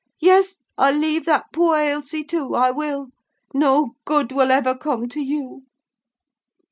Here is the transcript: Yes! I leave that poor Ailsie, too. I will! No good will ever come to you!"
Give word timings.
Yes! 0.19 0.57
I 0.79 0.91
leave 0.91 1.25
that 1.25 1.53
poor 1.53 1.77
Ailsie, 1.77 2.23
too. 2.23 2.55
I 2.55 2.71
will! 2.71 3.09
No 3.53 3.91
good 4.03 4.31
will 4.31 4.49
ever 4.49 4.73
come 4.75 5.07
to 5.09 5.19
you!" 5.19 5.65